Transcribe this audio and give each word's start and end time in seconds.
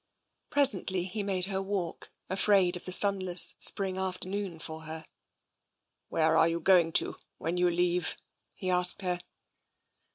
Presently 0.49 1.03
he 1.03 1.21
made 1.21 1.45
her 1.45 1.61
walk, 1.61 2.11
afraid 2.27 2.75
of 2.75 2.85
the 2.85 2.91
sunless 2.91 3.53
spring 3.59 3.99
afternoon 3.99 4.57
for 4.57 4.81
her. 4.85 5.05
"Where 6.09 6.35
are 6.35 6.47
you 6.49 6.59
going 6.59 6.91
to, 6.93 7.17
when 7.37 7.57
you 7.57 7.69
leave?" 7.69 8.17
he 8.55 8.71
asked 8.71 9.03
her. 9.03 9.19